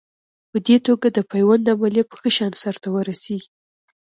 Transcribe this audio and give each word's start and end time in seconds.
په 0.49 0.57
دې 0.67 0.77
توګه 0.87 1.07
د 1.11 1.19
پیوند 1.31 1.65
عملیه 1.73 2.03
په 2.09 2.15
ښه 2.21 2.29
شان 2.35 2.53
سر 2.61 2.75
ته 2.81 2.87
ورسېږي. 2.91 3.49